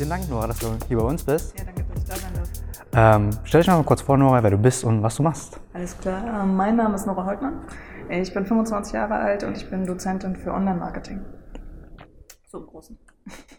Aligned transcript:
Vielen 0.00 0.08
Dank, 0.08 0.30
Nora, 0.30 0.46
dass 0.46 0.58
du 0.60 0.68
hier 0.88 0.96
bei 0.96 1.04
uns 1.04 1.22
bist. 1.22 1.58
Ja, 1.58 1.64
danke, 1.66 1.84
dass 1.84 2.02
ich 2.02 2.08
da 2.08 2.14
sein 2.16 2.32
darf. 2.32 3.16
Ähm, 3.20 3.30
stell 3.44 3.60
dich 3.60 3.68
mal 3.68 3.82
kurz 3.82 4.00
vor, 4.00 4.16
Nora, 4.16 4.42
wer 4.42 4.50
du 4.50 4.56
bist 4.56 4.82
und 4.82 5.02
was 5.02 5.16
du 5.16 5.22
machst. 5.22 5.60
Alles 5.74 5.98
klar. 5.98 6.42
Ähm, 6.42 6.56
mein 6.56 6.76
Name 6.76 6.94
ist 6.94 7.06
Nora 7.06 7.26
Holtmann. 7.26 7.66
Ich 8.08 8.32
bin 8.32 8.46
25 8.46 8.94
Jahre 8.94 9.16
alt 9.16 9.44
und 9.44 9.58
ich 9.58 9.68
bin 9.68 9.84
Dozentin 9.84 10.36
für 10.36 10.54
Online-Marketing. 10.54 11.20
So 12.50 12.60
im 12.60 12.66
Großen. 12.68 12.98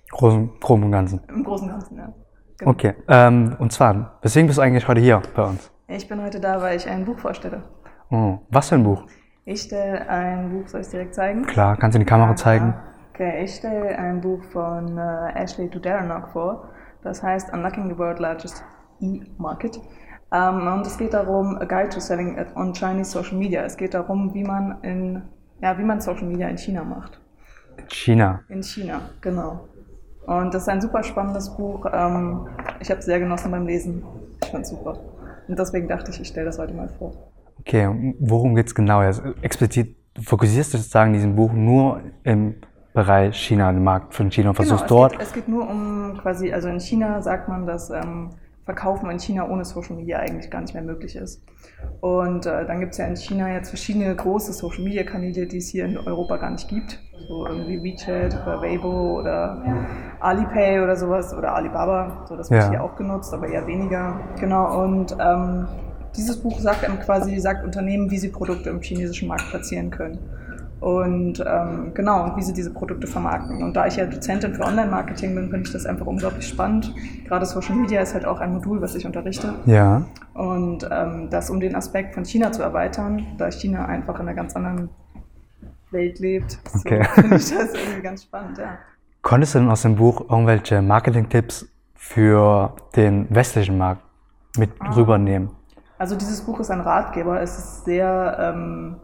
Großen, 0.09 0.59
groben 0.59 0.85
und 0.85 0.91
Ganzen. 0.91 1.21
Im 1.29 1.43
Großen 1.43 1.67
und 1.67 1.73
Ganzen, 1.73 1.97
ja. 1.97 2.11
Genau. 2.57 2.71
Okay. 2.71 2.95
Ähm, 3.07 3.55
und 3.59 3.71
zwar, 3.71 4.17
weswegen 4.23 4.47
bist 4.47 4.57
du 4.57 4.63
eigentlich 4.63 4.87
heute 4.87 4.99
hier 4.99 5.21
bei 5.35 5.43
uns? 5.43 5.69
Ich 5.89 6.07
bin 6.07 6.23
heute 6.23 6.39
da, 6.39 6.59
weil 6.59 6.75
ich 6.75 6.89
ein 6.89 7.05
Buch 7.05 7.19
vorstelle. 7.19 7.65
Oh, 8.09 8.39
was 8.49 8.69
für 8.69 8.75
ein 8.75 8.83
Buch? 8.83 9.05
Ich 9.45 9.61
stelle 9.61 10.09
ein 10.09 10.49
Buch, 10.49 10.67
soll 10.67 10.81
ich 10.81 10.87
es 10.87 10.91
direkt 10.91 11.13
zeigen? 11.13 11.45
Klar, 11.45 11.77
kannst 11.77 11.93
du 11.93 11.99
in 11.99 12.05
die 12.05 12.09
Kamera 12.09 12.35
zeigen? 12.35 12.73
Okay, 13.21 13.43
ich 13.43 13.53
stelle 13.53 13.99
ein 13.99 14.19
Buch 14.19 14.41
von 14.45 14.97
äh, 14.97 15.31
Ashley 15.35 15.69
Tuderanok 15.69 16.29
vor. 16.29 16.69
Das 17.03 17.21
heißt 17.21 17.53
Unlocking 17.53 17.87
the 17.87 17.95
World 17.95 18.17
Largest 18.17 18.63
E-Market. 18.99 19.79
Ähm, 20.31 20.65
und 20.65 20.87
es 20.87 20.97
geht 20.97 21.13
darum, 21.13 21.55
a 21.57 21.65
guide 21.65 21.89
to 21.89 21.99
selling 21.99 22.35
on 22.55 22.73
Chinese 22.73 23.11
Social 23.11 23.37
Media. 23.37 23.61
Es 23.63 23.77
geht 23.77 23.93
darum, 23.93 24.33
wie 24.33 24.43
man 24.43 24.81
in, 24.81 25.21
ja, 25.61 25.77
wie 25.77 25.83
man 25.83 26.01
Social 26.01 26.23
Media 26.23 26.47
in 26.47 26.57
China 26.57 26.83
macht. 26.83 27.21
China. 27.89 28.41
In 28.49 28.63
China, 28.63 29.01
genau. 29.21 29.67
Und 30.25 30.51
das 30.55 30.63
ist 30.63 30.69
ein 30.69 30.81
super 30.81 31.03
spannendes 31.03 31.55
Buch. 31.55 31.85
Ähm, 31.93 32.47
ich 32.79 32.89
habe 32.89 33.01
es 33.01 33.05
sehr 33.05 33.19
genossen 33.19 33.51
beim 33.51 33.67
Lesen. 33.67 34.03
Ich 34.41 34.49
fand 34.49 34.63
es 34.63 34.71
super. 34.71 34.97
Und 35.47 35.59
deswegen 35.59 35.87
dachte 35.87 36.09
ich, 36.09 36.19
ich 36.21 36.27
stelle 36.27 36.47
das 36.47 36.57
heute 36.57 36.73
mal 36.73 36.89
vor. 36.97 37.13
Okay, 37.59 38.15
worum 38.19 38.55
geht 38.55 38.65
es 38.65 38.73
genau? 38.73 38.97
Also 38.97 39.21
explizit 39.43 39.95
fokussierst 40.19 40.73
du 40.73 40.79
sozusagen 40.79 41.11
in 41.11 41.13
diesem 41.13 41.35
Buch 41.35 41.53
nur 41.53 42.01
im 42.23 42.55
Bereich 42.93 43.37
China, 43.37 43.71
den 43.71 43.83
Markt 43.83 44.13
von 44.13 44.29
China 44.31 44.49
und 44.49 44.55
versuchst 44.55 44.87
genau, 44.87 45.05
es 45.05 45.11
dort. 45.11 45.11
Geht, 45.13 45.21
es 45.21 45.33
geht 45.33 45.47
nur 45.47 45.69
um 45.69 46.17
quasi, 46.21 46.51
also 46.51 46.67
in 46.67 46.79
China 46.79 47.21
sagt 47.21 47.47
man, 47.47 47.65
dass 47.65 47.89
ähm, 47.89 48.31
Verkaufen 48.65 49.09
in 49.09 49.19
China 49.19 49.49
ohne 49.49 49.65
Social 49.65 49.95
Media 49.95 50.19
eigentlich 50.19 50.51
gar 50.51 50.61
nicht 50.61 50.73
mehr 50.73 50.83
möglich 50.83 51.15
ist. 51.15 51.41
Und 51.99 52.45
äh, 52.45 52.65
dann 52.65 52.79
gibt 52.79 52.91
es 52.91 52.99
ja 52.99 53.05
in 53.05 53.15
China 53.15 53.51
jetzt 53.51 53.69
verschiedene 53.69 54.15
große 54.15 54.53
Social 54.53 54.83
Media 54.83 55.03
Kanäle, 55.03 55.47
die 55.47 55.57
es 55.57 55.69
hier 55.69 55.85
in 55.85 55.97
Europa 55.97 56.37
gar 56.37 56.51
nicht 56.51 56.67
gibt. 56.67 56.99
So 57.27 57.47
irgendwie 57.47 57.81
WeChat 57.83 58.33
oder 58.33 58.61
Weibo 58.61 59.19
oder 59.19 59.63
Alipay 60.19 60.81
oder 60.81 60.95
sowas 60.95 61.33
oder 61.33 61.55
Alibaba. 61.55 62.25
So, 62.27 62.35
das 62.35 62.51
wird 62.51 62.63
Ja. 62.63 62.69
hier 62.69 62.83
auch 62.83 62.95
genutzt, 62.95 63.33
aber 63.33 63.47
eher 63.47 63.65
weniger. 63.67 64.19
Genau. 64.39 64.83
Und 64.83 65.15
ähm, 65.19 65.67
dieses 66.15 66.41
Buch 66.41 66.59
sagt 66.59 66.83
einem 66.83 66.99
quasi, 66.99 67.39
sagt 67.39 67.63
Unternehmen, 67.63 68.11
wie 68.11 68.17
sie 68.17 68.29
Produkte 68.29 68.69
im 68.69 68.81
chinesischen 68.81 69.27
Markt 69.27 69.49
platzieren 69.49 69.89
können. 69.89 70.19
Und 70.81 71.43
ähm, 71.47 71.91
genau, 71.93 72.33
wie 72.35 72.41
sie 72.41 72.53
diese 72.53 72.73
Produkte 72.73 73.05
vermarkten. 73.05 73.61
Und 73.61 73.75
da 73.75 73.85
ich 73.85 73.97
ja 73.97 74.05
Dozentin 74.07 74.55
für 74.55 74.63
Online-Marketing 74.63 75.35
bin, 75.35 75.49
finde 75.51 75.67
ich 75.67 75.71
das 75.71 75.85
einfach 75.85 76.07
unglaublich 76.07 76.47
spannend. 76.47 76.91
Gerade 77.27 77.45
Social 77.45 77.75
Media 77.75 78.01
ist 78.01 78.15
halt 78.15 78.25
auch 78.25 78.39
ein 78.39 78.51
Modul, 78.51 78.81
was 78.81 78.95
ich 78.95 79.05
unterrichte. 79.05 79.53
Ja. 79.67 80.01
Und 80.33 80.89
ähm, 80.91 81.29
das, 81.29 81.51
um 81.51 81.59
den 81.59 81.75
Aspekt 81.75 82.15
von 82.15 82.25
China 82.25 82.51
zu 82.51 82.63
erweitern, 82.63 83.27
da 83.37 83.51
China 83.51 83.85
einfach 83.85 84.15
in 84.15 84.21
einer 84.21 84.33
ganz 84.33 84.55
anderen 84.55 84.89
Welt 85.91 86.17
lebt, 86.19 86.57
so 86.73 86.79
Okay. 86.79 87.03
finde 87.13 87.35
ich 87.35 87.49
das 87.55 87.73
irgendwie 87.75 88.01
ganz 88.01 88.23
spannend, 88.23 88.57
ja. 88.57 88.79
Konntest 89.21 89.53
du 89.53 89.59
denn 89.59 89.69
aus 89.69 89.83
dem 89.83 89.97
Buch 89.97 90.21
irgendwelche 90.31 90.81
Marketing-Tipps 90.81 91.67
für 91.93 92.75
den 92.95 93.27
westlichen 93.29 93.77
Markt 93.77 94.01
mit 94.57 94.71
Ah. 94.79 94.91
rübernehmen? 94.95 95.51
Also 95.99 96.15
dieses 96.15 96.41
Buch 96.41 96.59
ist 96.59 96.71
ein 96.71 96.81
Ratgeber. 96.81 97.39
Es 97.39 97.55
ist 97.59 97.85
sehr, 97.85 98.35
ähm, 98.39 98.95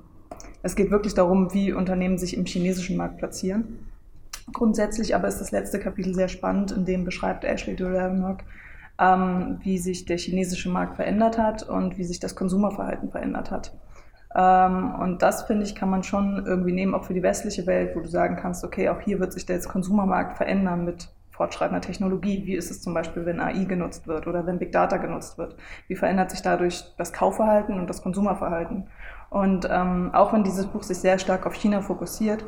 es 0.68 0.76
geht 0.76 0.92
wirklich 0.92 1.14
darum, 1.14 1.54
wie 1.54 1.72
Unternehmen 1.72 2.18
sich 2.18 2.36
im 2.36 2.46
chinesischen 2.46 2.98
Markt 2.98 3.18
platzieren. 3.18 3.80
Grundsätzlich 4.52 5.16
aber 5.16 5.30
ist 5.30 5.40
das 5.40 5.52
letzte 5.52 5.80
Kapitel 5.80 6.14
sehr 6.14 6.28
spannend, 6.28 6.72
in 6.72 6.84
dem 6.84 7.06
beschreibt 7.06 7.46
Ashley 7.46 7.76
Duranok, 7.76 8.40
ähm, 9.00 9.60
wie 9.64 9.78
sich 9.78 10.04
der 10.06 10.18
chinesische 10.18 10.70
Markt 10.70 10.98
verändert 10.98 11.38
hat 11.38 11.64
und 11.64 11.98
wie 11.98 12.04
sich 12.04 12.20
das 12.20 12.36
Konsumerverhalten 12.36 13.12
verändert 13.12 13.50
hat. 13.50 13.74
Ähm, 14.36 14.94
und 14.96 15.22
das, 15.22 15.44
finde 15.44 15.64
ich, 15.64 15.74
kann 15.74 15.90
man 15.90 16.04
schon 16.04 16.46
irgendwie 16.46 16.74
nehmen, 16.74 16.94
auch 16.94 17.06
für 17.06 17.14
die 17.14 17.24
westliche 17.24 17.66
Welt, 17.66 17.96
wo 17.96 18.02
du 18.02 18.10
sagen 18.10 18.36
kannst, 18.36 18.66
okay, 18.66 18.90
auch 18.90 19.00
hier 19.00 19.20
wird 19.20 19.32
sich 19.32 19.46
der 19.46 19.60
Konsumermarkt 19.62 20.36
verändern 20.36 20.84
mit 20.84 21.10
fortschreitender 21.32 21.82
Technologie. 21.82 22.46
Wie 22.46 22.56
ist 22.56 22.72
es 22.72 22.82
zum 22.82 22.94
Beispiel, 22.94 23.26
wenn 23.26 23.40
AI 23.40 23.64
genutzt 23.66 24.08
wird 24.08 24.28
oder 24.28 24.46
wenn 24.46 24.60
Big 24.60 24.72
Data 24.74 24.98
genutzt 24.98 25.38
wird? 25.38 25.56
Wie 25.88 25.96
verändert 25.96 26.32
sich 26.32 26.42
dadurch 26.42 26.84
das 26.98 27.14
Kaufverhalten 27.14 27.80
und 27.80 27.90
das 27.90 28.02
Konsumerverhalten? 28.02 28.88
Und 29.30 29.68
ähm, 29.70 30.12
auch 30.14 30.34
wenn 30.34 30.44
dieses 30.44 30.68
Buch 30.68 30.84
sich 30.84 30.98
sehr 30.98 31.20
stark 31.20 31.46
auf 31.46 31.54
China 31.54 31.82
fokussiert, 31.82 32.46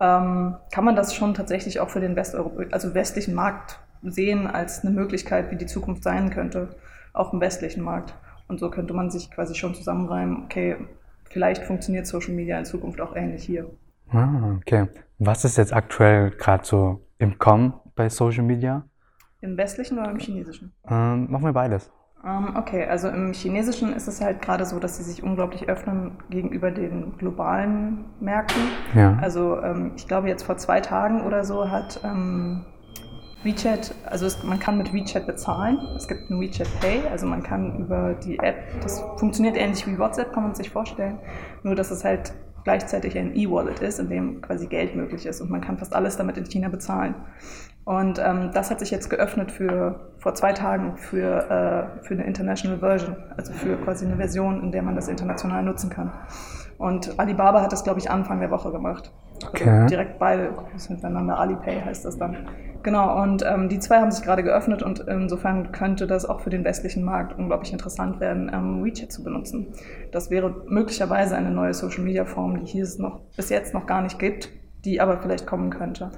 ähm, 0.00 0.56
kann 0.72 0.84
man 0.84 0.96
das 0.96 1.14
schon 1.14 1.34
tatsächlich 1.34 1.80
auch 1.80 1.90
für 1.90 2.00
den 2.00 2.16
Westeuropa 2.16 2.64
also 2.70 2.94
westlichen 2.94 3.34
Markt 3.34 3.80
sehen 4.02 4.46
als 4.46 4.84
eine 4.84 4.94
Möglichkeit, 4.94 5.50
wie 5.50 5.56
die 5.56 5.66
Zukunft 5.66 6.02
sein 6.02 6.30
könnte, 6.30 6.74
auch 7.12 7.32
im 7.32 7.40
westlichen 7.40 7.82
Markt. 7.82 8.14
Und 8.48 8.58
so 8.58 8.70
könnte 8.70 8.94
man 8.94 9.10
sich 9.10 9.30
quasi 9.30 9.54
schon 9.54 9.74
zusammenreimen, 9.74 10.44
okay, 10.44 10.76
vielleicht 11.28 11.62
funktioniert 11.64 12.06
Social 12.06 12.32
Media 12.32 12.58
in 12.58 12.64
Zukunft 12.64 13.00
auch 13.00 13.14
ähnlich 13.14 13.44
hier. 13.44 13.70
Ah, 14.10 14.56
okay. 14.56 14.88
Was 15.18 15.44
ist 15.44 15.58
jetzt 15.58 15.72
aktuell 15.72 16.30
gerade 16.30 16.64
so 16.64 17.06
im 17.18 17.38
Kommen 17.38 17.74
bei 17.94 18.08
Social 18.08 18.42
Media? 18.42 18.84
Im 19.40 19.56
westlichen 19.56 19.98
oder 19.98 20.10
im 20.10 20.18
chinesischen? 20.18 20.72
Ähm, 20.88 21.30
machen 21.30 21.44
wir 21.44 21.52
beides. 21.52 21.90
Ähm, 22.24 22.54
okay, 22.56 22.84
also 22.84 23.08
im 23.08 23.32
Chinesischen 23.32 23.94
ist 23.94 24.06
es 24.06 24.20
halt 24.20 24.42
gerade 24.42 24.66
so, 24.66 24.78
dass 24.78 24.98
sie 24.98 25.02
sich 25.02 25.22
unglaublich 25.22 25.68
öffnen 25.68 26.12
gegenüber 26.28 26.70
den 26.70 27.16
globalen 27.16 28.04
Märkten. 28.20 28.62
Ja. 28.94 29.18
Also 29.22 29.60
ähm, 29.62 29.92
ich 29.96 30.06
glaube 30.06 30.28
jetzt 30.28 30.42
vor 30.42 30.58
zwei 30.58 30.80
Tagen 30.80 31.22
oder 31.22 31.44
so 31.44 31.70
hat 31.70 32.00
ähm, 32.04 32.66
WeChat, 33.42 33.94
also 34.04 34.26
es, 34.26 34.42
man 34.44 34.58
kann 34.58 34.76
mit 34.76 34.92
WeChat 34.92 35.26
bezahlen. 35.26 35.78
Es 35.96 36.08
gibt 36.08 36.28
ein 36.28 36.38
WeChat 36.40 36.68
Pay, 36.80 37.08
also 37.10 37.26
man 37.26 37.42
kann 37.42 37.78
über 37.78 38.12
die 38.12 38.38
App, 38.38 38.56
das 38.82 39.02
funktioniert 39.16 39.56
ähnlich 39.56 39.86
wie 39.86 39.98
WhatsApp, 39.98 40.34
kann 40.34 40.42
man 40.42 40.54
sich 40.54 40.68
vorstellen, 40.68 41.18
nur 41.62 41.74
dass 41.74 41.90
es 41.90 42.04
halt 42.04 42.34
gleichzeitig 42.64 43.16
ein 43.16 43.34
E-Wallet 43.34 43.80
ist, 43.80 43.98
in 43.98 44.10
dem 44.10 44.42
quasi 44.42 44.66
Geld 44.66 44.94
möglich 44.94 45.24
ist 45.24 45.40
und 45.40 45.50
man 45.50 45.62
kann 45.62 45.78
fast 45.78 45.94
alles 45.94 46.18
damit 46.18 46.36
in 46.36 46.44
China 46.44 46.68
bezahlen. 46.68 47.14
Und 47.84 48.18
ähm, 48.18 48.50
das 48.52 48.70
hat 48.70 48.80
sich 48.80 48.90
jetzt 48.90 49.08
geöffnet 49.08 49.50
für 49.50 50.12
vor 50.18 50.34
zwei 50.34 50.52
Tagen 50.52 50.96
für, 50.96 51.96
äh, 51.98 52.04
für 52.04 52.14
eine 52.14 52.24
International 52.24 52.78
Version, 52.78 53.16
also 53.36 53.52
für 53.52 53.76
quasi 53.76 54.04
eine 54.04 54.16
Version, 54.16 54.62
in 54.62 54.70
der 54.72 54.82
man 54.82 54.94
das 54.94 55.08
international 55.08 55.62
nutzen 55.62 55.90
kann. 55.90 56.12
Und 56.78 57.18
Alibaba 57.18 57.62
hat 57.62 57.72
das, 57.72 57.84
glaube 57.84 57.98
ich, 57.98 58.10
Anfang 58.10 58.40
der 58.40 58.50
Woche 58.50 58.70
gemacht. 58.70 59.12
Okay. 59.46 59.68
Also 59.68 59.86
direkt 59.86 60.18
beide 60.18 60.50
miteinander. 60.88 61.38
Alipay 61.38 61.80
heißt 61.82 62.04
das 62.04 62.18
dann. 62.18 62.48
Genau, 62.82 63.22
und 63.22 63.44
ähm, 63.46 63.68
die 63.68 63.78
zwei 63.78 64.00
haben 64.00 64.10
sich 64.10 64.24
gerade 64.24 64.42
geöffnet 64.42 64.82
und 64.82 65.00
insofern 65.00 65.72
könnte 65.72 66.06
das 66.06 66.24
auch 66.24 66.40
für 66.40 66.48
den 66.48 66.64
westlichen 66.64 67.04
Markt 67.04 67.38
unglaublich 67.38 67.72
interessant 67.72 68.20
werden, 68.20 68.50
ähm, 68.52 68.82
WeChat 68.82 69.12
zu 69.12 69.22
benutzen. 69.22 69.74
Das 70.12 70.30
wäre 70.30 70.54
möglicherweise 70.66 71.36
eine 71.36 71.50
neue 71.50 71.74
Social-Media-Form, 71.74 72.60
die 72.60 72.66
hier 72.66 72.84
es 72.84 72.98
noch 72.98 73.20
bis 73.36 73.50
jetzt 73.50 73.74
noch 73.74 73.86
gar 73.86 74.00
nicht 74.00 74.18
gibt, 74.18 74.48
die 74.86 75.00
aber 75.00 75.18
vielleicht 75.18 75.46
kommen 75.46 75.68
könnte. 75.68 76.10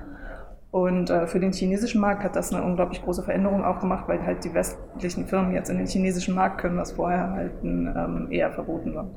Und 0.72 1.10
äh, 1.10 1.26
für 1.26 1.38
den 1.38 1.52
chinesischen 1.52 2.00
Markt 2.00 2.24
hat 2.24 2.34
das 2.34 2.52
eine 2.52 2.64
unglaublich 2.64 3.02
große 3.02 3.22
Veränderung 3.22 3.62
auch 3.62 3.78
gemacht, 3.78 4.08
weil 4.08 4.24
halt 4.24 4.42
die 4.42 4.54
westlichen 4.54 5.26
Firmen 5.26 5.52
jetzt 5.52 5.68
in 5.68 5.76
den 5.76 5.86
chinesischen 5.86 6.34
Markt 6.34 6.58
können, 6.62 6.78
was 6.78 6.92
vorher 6.92 7.30
halt 7.30 7.52
ähm, 7.62 8.28
eher 8.30 8.50
verboten 8.50 8.94
war. 8.94 9.10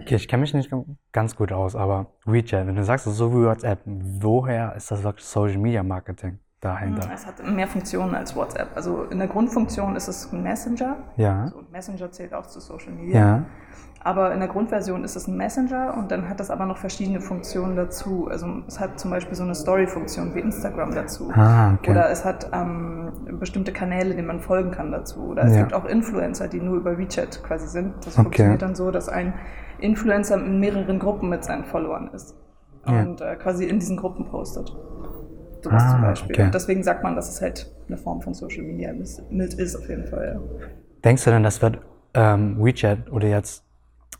Okay, 0.00 0.16
ich 0.16 0.26
kenne 0.26 0.40
mich 0.40 0.52
nicht 0.52 0.72
ganz 1.12 1.36
gut 1.36 1.52
aus, 1.52 1.76
aber 1.76 2.06
WeChat, 2.24 2.66
wenn 2.66 2.74
du 2.74 2.82
sagst, 2.82 3.04
so 3.04 3.32
wie 3.32 3.46
WhatsApp, 3.46 3.80
woher 3.84 4.74
ist 4.74 4.90
das 4.90 5.04
wirklich 5.04 5.24
Social 5.24 5.58
Media 5.58 5.84
Marketing 5.84 6.40
dahinter? 6.64 7.08
Es 7.12 7.26
hat 7.26 7.44
mehr 7.46 7.66
Funktionen 7.68 8.14
als 8.14 8.34
WhatsApp. 8.34 8.68
Also 8.74 9.04
in 9.04 9.18
der 9.18 9.28
Grundfunktion 9.28 9.94
ist 9.96 10.08
es 10.08 10.32
ein 10.32 10.42
Messenger. 10.42 10.96
Ja. 11.16 11.42
Also 11.42 11.62
Messenger 11.72 12.10
zählt 12.10 12.34
auch 12.34 12.46
zu 12.46 12.60
Social 12.60 12.92
Media. 12.92 13.18
Ja. 13.20 13.42
Aber 14.06 14.34
in 14.34 14.40
der 14.40 14.48
Grundversion 14.48 15.02
ist 15.02 15.16
es 15.16 15.26
ein 15.28 15.36
Messenger 15.38 15.94
und 15.96 16.10
dann 16.10 16.28
hat 16.28 16.38
es 16.38 16.50
aber 16.50 16.66
noch 16.66 16.76
verschiedene 16.76 17.22
Funktionen 17.22 17.74
dazu. 17.74 18.28
Also 18.30 18.46
es 18.66 18.78
hat 18.78 19.00
zum 19.00 19.10
Beispiel 19.10 19.34
so 19.34 19.44
eine 19.44 19.54
Story-Funktion 19.54 20.34
wie 20.34 20.40
Instagram 20.40 20.94
dazu. 20.94 21.30
Ah, 21.34 21.72
okay. 21.74 21.90
Oder 21.92 22.10
es 22.10 22.22
hat 22.22 22.50
ähm, 22.52 23.10
bestimmte 23.40 23.72
Kanäle, 23.72 24.14
denen 24.14 24.26
man 24.26 24.40
folgen 24.40 24.72
kann 24.72 24.92
dazu. 24.92 25.20
Oder 25.30 25.44
es 25.44 25.54
Ja. 25.54 25.60
gibt 25.62 25.72
auch 25.72 25.86
Influencer, 25.86 26.48
die 26.48 26.60
nur 26.60 26.76
über 26.76 26.98
WeChat 26.98 27.42
quasi 27.44 27.66
sind. 27.66 27.94
Das 28.04 28.08
Okay. 28.14 28.22
funktioniert 28.24 28.60
dann 28.60 28.74
so, 28.74 28.90
dass 28.90 29.08
ein 29.08 29.32
Influencer 29.78 30.36
in 30.36 30.60
mehreren 30.60 30.98
Gruppen 30.98 31.30
mit 31.30 31.42
seinen 31.42 31.64
Followern 31.64 32.10
ist. 32.12 32.36
Ja. 32.86 33.00
Und 33.00 33.22
äh, 33.22 33.36
quasi 33.36 33.64
in 33.64 33.78
diesen 33.78 33.96
Gruppen 33.96 34.26
postet. 34.26 34.70
Sowas 35.64 35.82
Ah, 35.82 35.90
zum 35.92 36.02
Beispiel. 36.02 36.36
okay. 36.36 36.44
Und 36.44 36.54
deswegen 36.54 36.82
sagt 36.82 37.02
man, 37.02 37.16
dass 37.16 37.28
es 37.30 37.40
halt 37.40 37.74
eine 37.88 37.96
Form 37.96 38.20
von 38.20 38.34
Social 38.34 38.62
Media 38.62 38.90
ist, 38.92 39.22
mit 39.30 39.54
ist 39.54 39.74
auf 39.76 39.88
jeden 39.88 40.06
Fall. 40.06 40.38
Denkst 41.02 41.24
du 41.24 41.30
denn, 41.30 41.42
das 41.42 41.62
wird 41.62 41.78
ähm, 42.12 42.62
WeChat 42.62 43.10
oder 43.10 43.26
jetzt, 43.28 43.64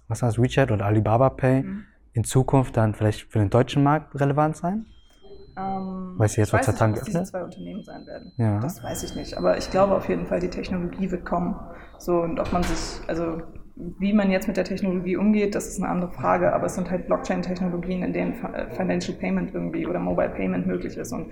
was 0.08 0.22
heißt 0.22 0.40
WeChat 0.40 0.70
oder 0.70 0.86
Alibaba 0.86 1.28
Pay 1.30 1.62
Mhm. 1.62 1.84
in 2.14 2.24
Zukunft 2.24 2.76
dann 2.78 2.94
vielleicht 2.94 3.30
für 3.30 3.38
den 3.40 3.50
deutschen 3.50 3.82
Markt 3.82 4.18
relevant 4.18 4.56
sein? 4.56 4.86
Ähm, 5.56 6.14
Weil 6.16 6.28
sie 6.28 6.40
jetzt 6.40 6.48
ich 6.48 6.54
weiß 6.54 6.66
nicht, 6.68 6.98
es 6.98 7.04
diese 7.04 7.22
zwei 7.24 7.44
Unternehmen 7.44 7.82
sein 7.84 8.06
werden. 8.06 8.32
Ja. 8.38 8.58
Das 8.60 8.82
weiß 8.82 9.02
ich 9.04 9.14
nicht. 9.14 9.36
Aber 9.36 9.56
ich 9.58 9.70
glaube 9.70 9.94
auf 9.94 10.08
jeden 10.08 10.26
Fall, 10.26 10.40
die 10.40 10.48
Technologie 10.50 11.10
wird 11.10 11.24
kommen. 11.24 11.54
So, 11.98 12.20
und 12.22 12.40
ob 12.40 12.52
man 12.52 12.62
sich, 12.62 13.00
also 13.06 13.42
wie 13.76 14.12
man 14.12 14.30
jetzt 14.30 14.46
mit 14.46 14.56
der 14.56 14.64
Technologie 14.64 15.16
umgeht, 15.16 15.54
das 15.54 15.66
ist 15.66 15.82
eine 15.82 15.90
andere 15.90 16.12
Frage. 16.12 16.52
Aber 16.52 16.66
es 16.66 16.74
sind 16.74 16.90
halt 16.90 17.06
Blockchain-Technologien, 17.06 18.02
in 18.02 18.12
denen 18.12 18.34
Fi- 18.34 18.76
Financial 18.76 19.16
Payment 19.16 19.52
irgendwie 19.54 19.86
oder 19.86 19.98
Mobile 19.98 20.30
Payment 20.30 20.66
möglich 20.66 20.96
ist. 20.96 21.12
Und 21.12 21.26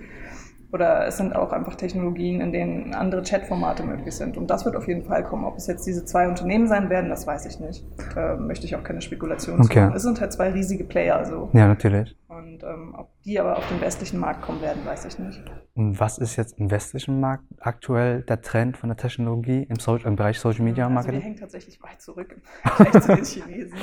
Oder 0.73 1.05
es 1.05 1.17
sind 1.17 1.35
auch 1.35 1.53
einfach 1.53 1.75
Technologien, 1.75 2.41
in 2.41 2.51
denen 2.51 2.95
andere 2.95 3.21
Chatformate 3.21 3.83
möglich 3.83 4.15
sind. 4.15 4.37
Und 4.37 4.49
das 4.49 4.65
wird 4.65 4.75
auf 4.75 4.87
jeden 4.87 5.03
Fall 5.03 5.23
kommen. 5.23 5.45
Ob 5.45 5.55
es 5.57 5.67
jetzt 5.67 5.85
diese 5.85 6.03
zwei 6.03 6.27
Unternehmen 6.27 6.67
sein 6.67 6.89
werden, 6.89 7.09
das 7.11 7.27
weiß 7.27 7.45
ich 7.45 7.59
nicht. 7.59 7.85
Da 8.15 8.37
möchte 8.37 8.65
ich 8.65 8.75
auch 8.75 8.83
keine 8.83 8.99
Spekulationen 9.01 9.61
Okay. 9.63 9.91
Es 9.95 10.01
sind 10.01 10.19
halt 10.19 10.33
zwei 10.33 10.49
riesige 10.49 10.83
Player 10.83 11.23
so. 11.25 11.51
Ja, 11.53 11.67
natürlich. 11.67 12.15
Und 12.37 12.63
ähm, 12.63 12.95
ob 12.97 13.09
die 13.23 13.39
aber 13.39 13.57
auf 13.57 13.67
den 13.69 13.79
westlichen 13.81 14.19
Markt 14.19 14.41
kommen 14.41 14.61
werden, 14.61 14.85
weiß 14.85 15.05
ich 15.05 15.19
nicht. 15.19 15.43
Und 15.75 15.99
was 15.99 16.17
ist 16.17 16.35
jetzt 16.35 16.57
im 16.59 16.71
westlichen 16.71 17.19
Markt 17.19 17.43
aktuell 17.59 18.21
der 18.21 18.41
Trend 18.41 18.77
von 18.77 18.89
der 18.89 18.97
Technologie 18.97 19.65
im, 19.69 19.77
so 19.77 19.95
im 19.97 20.15
Bereich 20.15 20.39
Social 20.39 20.63
Media 20.63 20.85
Also 20.85 20.89
wir 20.89 20.95
Marketing? 20.95 21.21
hängen 21.21 21.35
tatsächlich 21.37 21.81
weit 21.81 22.01
zurück 22.01 22.35
im 22.35 22.41
Vergleich 22.71 23.03
zu 23.03 23.15
den 23.15 23.25
Chinesen. 23.43 23.77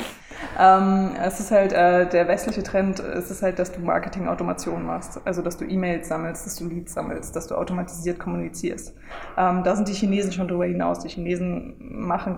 Ähm, 0.58 1.11
es 1.23 1.41
ist 1.41 1.50
halt 1.50 1.73
äh, 1.73 2.08
der 2.08 2.29
westliche 2.29 2.62
Trend, 2.62 3.00
es 3.00 3.31
ist 3.31 3.43
halt, 3.43 3.58
dass 3.58 3.73
du 3.73 3.81
Marketing-Automation 3.81 4.85
machst. 4.85 5.20
Also 5.25 5.43
dass 5.43 5.56
du 5.56 5.64
E-Mails 5.64 6.08
sammelst, 6.08 6.46
dass 6.46 6.56
du 6.56 6.69
Leads 6.69 6.93
sammelst, 6.94 7.35
dass 7.37 7.46
du 7.46 7.55
automatisiert 7.55 8.19
kommunizierst. 8.19 8.96
Ähm, 9.37 9.62
da 9.64 9.76
sind 9.76 9.88
die 9.88 9.94
Chinesen 9.94 10.32
schon 10.32 10.49
drüber 10.49 10.67
hinaus. 10.67 11.00
Die 11.00 11.08
Chinesen 11.08 11.76
machen 11.79 12.37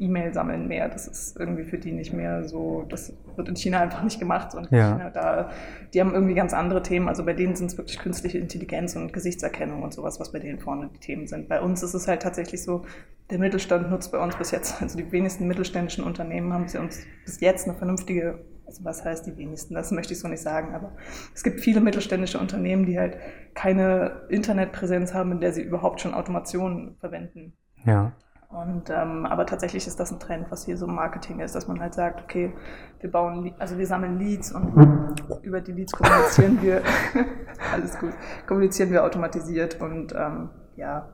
kein 0.00 0.08
E-Mail-Sammeln 0.08 0.68
mehr. 0.68 0.88
Das 0.88 1.06
ist 1.06 1.38
irgendwie 1.38 1.64
für 1.64 1.78
die 1.78 1.92
nicht 1.92 2.12
mehr 2.12 2.44
so, 2.44 2.84
das 2.88 3.12
wird 3.36 3.48
in 3.48 3.56
China 3.56 3.80
einfach 3.80 4.02
nicht 4.02 4.18
gemacht. 4.18 4.54
Und 4.54 4.70
Ja. 4.70 4.92
China, 4.92 5.10
da, 5.10 5.50
die 5.92 6.00
haben 6.00 6.12
irgendwie 6.14 6.34
ganz 6.34 6.52
andere 6.52 6.82
Themen. 6.82 7.08
Also 7.08 7.24
bei 7.24 7.34
denen 7.34 7.54
sind 7.56 7.66
es 7.66 7.78
wirklich 7.78 7.98
künstliche 7.98 8.38
Intelligenz 8.38 8.96
und 8.96 9.12
Gesichtserkennung 9.12 9.82
und 9.82 9.92
sowas, 9.92 10.20
was 10.20 10.32
bei 10.32 10.38
denen 10.38 10.58
vorne 10.58 10.90
die 10.94 11.00
Themen 11.00 11.26
sind. 11.26 11.48
Bei 11.48 11.60
uns 11.60 11.82
ist 11.82 11.94
es 11.94 12.08
halt 12.08 12.22
tatsächlich 12.22 12.62
so, 12.62 12.84
der 13.30 13.38
Mittelstand 13.38 13.90
nutzt 13.90 14.10
bei 14.10 14.18
uns 14.18 14.36
bis 14.36 14.50
jetzt, 14.50 14.82
also 14.82 14.98
die 14.98 15.12
wenigsten 15.12 15.46
mittelständischen 15.46 16.02
Unternehmen 16.02 16.52
haben 16.52 16.66
sie 16.66 16.78
uns 16.78 16.98
bis 17.24 17.40
jetzt 17.40 17.68
eine 17.68 17.76
vernünftige, 17.76 18.40
also 18.66 18.84
was 18.84 19.04
heißt 19.04 19.24
die 19.24 19.36
wenigsten, 19.36 19.74
das 19.74 19.92
möchte 19.92 20.14
ich 20.14 20.18
so 20.18 20.26
nicht 20.26 20.42
sagen, 20.42 20.74
aber 20.74 20.96
es 21.32 21.44
gibt 21.44 21.60
viele 21.60 21.80
mittelständische 21.80 22.40
Unternehmen, 22.40 22.86
die 22.86 22.98
halt 22.98 23.18
keine 23.54 24.22
Internetpräsenz 24.30 25.14
haben, 25.14 25.30
in 25.30 25.40
der 25.40 25.52
sie 25.52 25.62
überhaupt 25.62 26.00
schon 26.00 26.12
Automation 26.12 26.96
verwenden. 26.98 27.52
Ja. 27.84 28.12
Und, 28.50 28.90
ähm, 28.90 29.26
aber 29.26 29.46
tatsächlich 29.46 29.86
ist 29.86 30.00
das 30.00 30.10
ein 30.10 30.18
Trend, 30.18 30.50
was 30.50 30.64
hier 30.64 30.76
so 30.76 30.86
im 30.86 30.94
Marketing 30.96 31.38
ist, 31.38 31.54
dass 31.54 31.68
man 31.68 31.78
halt 31.78 31.94
sagt, 31.94 32.20
okay, 32.20 32.52
wir 32.98 33.08
bauen, 33.08 33.54
also 33.60 33.78
wir 33.78 33.86
sammeln 33.86 34.18
Leads 34.18 34.50
und 34.52 35.14
über 35.42 35.60
die 35.60 35.70
Leads 35.70 35.92
kommunizieren 35.92 36.60
wir, 36.60 36.82
alles 37.72 37.96
gut, 37.98 38.12
kommunizieren 38.48 38.90
wir 38.90 39.04
automatisiert 39.04 39.80
und 39.80 40.12
ähm, 40.16 40.50
ja, 40.74 41.08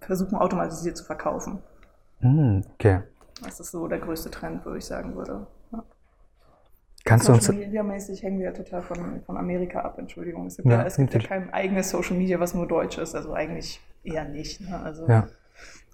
versuchen 0.00 0.36
automatisiert 0.36 0.96
zu 0.96 1.04
verkaufen. 1.04 1.60
Hm, 2.18 2.64
okay. 2.74 3.02
Das 3.44 3.60
ist 3.60 3.70
so 3.70 3.86
der 3.86 4.00
größte 4.00 4.32
Trend, 4.32 4.64
würde 4.64 4.78
ich 4.78 4.84
sagen 4.84 5.14
würde. 5.14 5.46
Ja. 5.70 5.84
Kannst 7.04 7.28
du 7.28 7.34
uns. 7.34 7.44
Social 7.44 7.60
Media 7.60 7.84
mäßig 7.84 8.20
hängen 8.24 8.40
wir 8.40 8.46
ja 8.46 8.52
total 8.52 8.82
von, 8.82 9.22
von 9.24 9.36
Amerika 9.36 9.80
ab, 9.80 9.96
Entschuldigung. 9.98 10.46
Es 10.46 10.56
gibt, 10.56 10.68
Ja, 10.68 10.78
ja, 10.78 10.82
es 10.84 10.96
gibt 10.96 11.14
ja 11.14 11.20
kein 11.20 11.52
eigenes 11.52 11.90
Social 11.90 12.16
Media, 12.16 12.40
was 12.40 12.52
nur 12.52 12.66
deutsch 12.66 12.98
ist, 12.98 13.14
also 13.14 13.32
eigentlich 13.32 13.80
eher 14.02 14.24
nicht. 14.24 14.60
Ne? 14.60 14.80
Also, 14.82 15.06
Ja. 15.06 15.28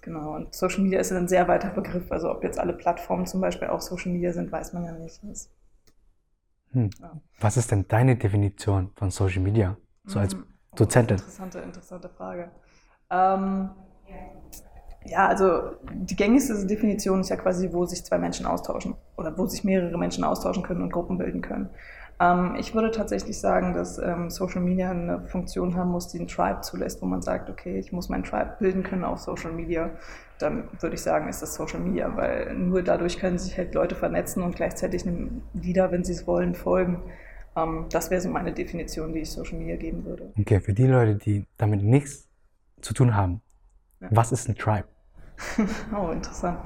Genau, 0.01 0.35
und 0.35 0.53
Social 0.55 0.81
Media 0.83 0.99
ist 0.99 1.11
ja 1.11 1.17
ein 1.17 1.27
sehr 1.27 1.47
weiter 1.47 1.69
Begriff. 1.69 2.11
Also 2.11 2.31
ob 2.31 2.43
jetzt 2.43 2.59
alle 2.59 2.73
Plattformen 2.73 3.25
zum 3.27 3.41
Beispiel 3.41 3.67
auch 3.67 3.81
Social 3.81 4.11
Media 4.11 4.33
sind, 4.33 4.51
weiß 4.51 4.73
man 4.73 4.85
ja 4.85 4.93
nicht. 4.93 5.19
Das, 5.23 5.49
Hm. 6.71 6.89
Ja. 7.01 7.19
Was 7.39 7.57
ist 7.57 7.69
denn 7.71 7.87
deine 7.87 8.15
Definition 8.15 8.91
von 8.95 9.11
Social 9.11 9.41
Media? 9.41 9.77
So 10.05 10.19
als 10.19 10.35
Mhm. 10.35 10.45
Dozentin. 10.75 11.17
Interessante, 11.17 11.59
interessante 11.59 12.09
Frage. 12.09 12.49
Ähm, 13.09 13.71
ja, 15.05 15.27
also 15.27 15.71
die 15.93 16.15
gängigste 16.15 16.65
Definition 16.65 17.21
ist 17.21 17.29
ja 17.29 17.35
quasi, 17.35 17.73
wo 17.73 17.85
sich 17.85 18.05
zwei 18.05 18.17
Menschen 18.19 18.45
austauschen 18.45 18.95
oder 19.17 19.35
wo 19.37 19.45
sich 19.47 19.63
mehrere 19.63 19.97
Menschen 19.97 20.23
austauschen 20.23 20.63
können 20.63 20.81
und 20.83 20.93
Gruppen 20.93 21.17
bilden 21.17 21.41
können. 21.41 21.69
Ähm, 22.21 22.55
ich 22.59 22.75
würde 22.75 22.91
tatsächlich 22.91 23.39
sagen, 23.39 23.73
dass 23.73 23.97
ähm, 23.97 24.29
Social 24.29 24.61
Media 24.61 24.91
eine 24.91 25.21
Funktion 25.25 25.75
haben 25.75 25.89
muss, 25.89 26.07
die 26.09 26.19
einen 26.19 26.27
Tribe 26.27 26.61
zulässt, 26.61 27.01
wo 27.01 27.07
man 27.07 27.21
sagt, 27.23 27.49
okay, 27.49 27.79
ich 27.79 27.91
muss 27.91 28.09
meinen 28.09 28.23
Tribe 28.23 28.55
bilden 28.59 28.83
können 28.83 29.03
auf 29.03 29.19
Social 29.19 29.51
Media. 29.51 29.89
Dann 30.37 30.65
würde 30.79 30.95
ich 30.95 31.01
sagen, 31.01 31.27
ist 31.29 31.41
das 31.41 31.55
Social 31.55 31.79
Media, 31.79 32.15
weil 32.15 32.53
nur 32.53 32.83
dadurch 32.83 33.19
können 33.19 33.39
sich 33.39 33.57
halt 33.57 33.73
Leute 33.73 33.95
vernetzen 33.95 34.43
und 34.43 34.55
gleichzeitig 34.55 35.05
einem 35.07 35.41
Leader, 35.53 35.91
wenn 35.91 36.03
sie 36.03 36.13
es 36.13 36.27
wollen, 36.27 36.53
folgen. 36.53 37.01
Ähm, 37.55 37.85
das 37.91 38.11
wäre 38.11 38.21
so 38.21 38.29
meine 38.29 38.53
Definition, 38.53 39.13
die 39.13 39.21
ich 39.21 39.31
Social 39.31 39.57
Media 39.57 39.75
geben 39.77 40.05
würde. 40.05 40.31
Okay, 40.39 40.59
für 40.59 40.73
die 40.73 40.85
Leute, 40.85 41.15
die 41.15 41.45
damit 41.57 41.81
nichts 41.83 42.27
zu 42.81 42.93
tun 42.93 43.15
haben, 43.15 43.41
Ja. 43.99 44.07
was 44.11 44.31
ist 44.31 44.47
ein 44.47 44.55
Tribe? 44.55 44.87
Oh, 45.95 46.11
interessant. 46.11 46.59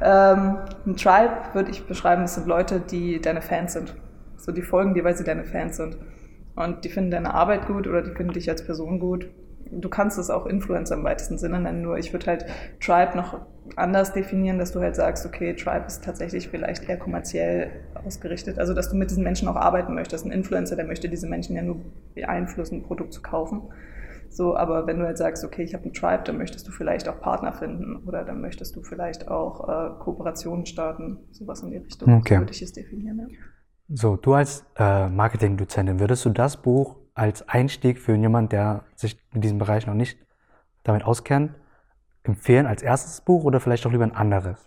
Ein 0.00 0.96
Tribe 0.96 1.32
würde 1.52 1.70
ich 1.70 1.86
beschreiben, 1.86 2.22
das 2.22 2.36
sind 2.36 2.46
Leute, 2.46 2.80
die 2.80 3.20
deine 3.20 3.42
Fans 3.42 3.74
sind. 3.74 3.94
So, 4.42 4.50
die 4.52 4.62
folgen 4.62 4.94
dir, 4.94 5.04
weil 5.04 5.16
sie 5.16 5.24
deine 5.24 5.44
Fans 5.44 5.76
sind. 5.76 5.96
Und 6.56 6.84
die 6.84 6.88
finden 6.88 7.10
deine 7.10 7.32
Arbeit 7.32 7.66
gut 7.66 7.86
oder 7.86 8.02
die 8.02 8.10
finden 8.10 8.32
dich 8.32 8.50
als 8.50 8.64
Person 8.64 8.98
gut. 8.98 9.28
Du 9.70 9.88
kannst 9.88 10.18
es 10.18 10.28
auch 10.28 10.44
Influencer 10.44 10.96
im 10.96 11.04
weitesten 11.04 11.38
Sinne 11.38 11.58
nennen, 11.58 11.80
nur 11.80 11.96
ich 11.96 12.12
würde 12.12 12.26
halt 12.26 12.44
Tribe 12.78 13.16
noch 13.16 13.40
anders 13.76 14.12
definieren, 14.12 14.58
dass 14.58 14.72
du 14.72 14.80
halt 14.80 14.96
sagst, 14.96 15.24
okay, 15.24 15.54
Tribe 15.54 15.86
ist 15.86 16.04
tatsächlich 16.04 16.48
vielleicht 16.48 16.86
eher 16.86 16.98
kommerziell 16.98 17.70
ausgerichtet. 18.04 18.58
Also, 18.58 18.74
dass 18.74 18.90
du 18.90 18.96
mit 18.96 19.10
diesen 19.10 19.24
Menschen 19.24 19.48
auch 19.48 19.56
arbeiten 19.56 19.94
möchtest. 19.94 20.26
Ein 20.26 20.32
Influencer, 20.32 20.76
der 20.76 20.84
möchte 20.84 21.08
diese 21.08 21.26
Menschen 21.26 21.56
ja 21.56 21.62
nur 21.62 21.76
beeinflussen, 22.14 22.80
ein 22.80 22.82
Produkt 22.82 23.14
zu 23.14 23.22
kaufen. 23.22 23.62
So, 24.28 24.56
aber 24.56 24.86
wenn 24.86 24.98
du 24.98 25.06
jetzt 25.06 25.18
sagst, 25.18 25.44
okay, 25.44 25.62
ich 25.62 25.74
habe 25.74 25.84
einen 25.84 25.92
Tribe, 25.92 26.22
dann 26.24 26.38
möchtest 26.38 26.66
du 26.66 26.72
vielleicht 26.72 27.08
auch 27.08 27.20
Partner 27.20 27.52
finden 27.52 27.96
oder 28.06 28.24
dann 28.24 28.40
möchtest 28.40 28.74
du 28.74 28.82
vielleicht 28.82 29.28
auch 29.28 29.68
äh, 29.68 29.98
Kooperationen 30.00 30.66
starten, 30.66 31.18
sowas 31.30 31.62
in 31.62 31.70
die 31.70 31.76
Richtung. 31.76 32.14
Okay. 32.16 32.34
So 32.34 32.40
würde 32.40 32.52
ich 32.52 32.62
es 32.62 32.72
definieren. 32.72 33.18
Ja. 33.18 33.26
So, 33.94 34.16
du 34.16 34.32
als 34.32 34.64
äh, 34.78 35.08
Marketingdozentin, 35.08 36.00
würdest 36.00 36.24
du 36.24 36.30
das 36.30 36.56
Buch 36.56 36.96
als 37.14 37.46
Einstieg 37.46 37.98
für 37.98 38.14
jemanden, 38.14 38.48
der 38.48 38.84
sich 38.94 39.18
mit 39.32 39.44
diesem 39.44 39.58
Bereich 39.58 39.86
noch 39.86 39.94
nicht 39.94 40.18
damit 40.82 41.04
auskennt, 41.04 41.52
empfehlen 42.24 42.66
als 42.66 42.82
erstes 42.82 43.20
Buch 43.20 43.44
oder 43.44 43.60
vielleicht 43.60 43.84
auch 43.86 43.92
lieber 43.92 44.04
ein 44.04 44.14
anderes? 44.16 44.66